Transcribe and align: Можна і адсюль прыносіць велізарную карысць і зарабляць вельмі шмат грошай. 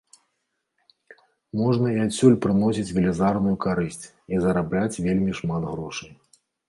Можна 1.59 1.87
і 1.95 1.99
адсюль 2.05 2.37
прыносіць 2.45 2.87
велізарную 3.01 3.53
карысць 3.67 4.01
і 4.35 4.41
зарабляць 4.47 5.01
вельмі 5.09 5.31
шмат 5.43 5.63
грошай. 5.75 6.11